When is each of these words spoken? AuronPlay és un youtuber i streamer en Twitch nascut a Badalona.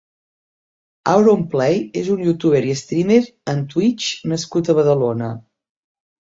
AuronPlay 1.11 1.77
és 2.01 2.09
un 2.13 2.23
youtuber 2.27 2.61
i 2.69 2.73
streamer 2.79 3.19
en 3.55 3.61
Twitch 3.75 4.09
nascut 4.33 4.73
a 4.73 4.77
Badalona. 4.81 5.31